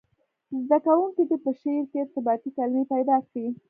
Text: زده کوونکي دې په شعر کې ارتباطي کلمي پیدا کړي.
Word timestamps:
زده 0.67 0.77
کوونکي 0.85 1.23
دې 1.29 1.37
په 1.43 1.51
شعر 1.59 1.83
کې 1.91 1.97
ارتباطي 2.03 2.49
کلمي 2.57 2.83
پیدا 2.93 3.15
کړي. 3.27 3.45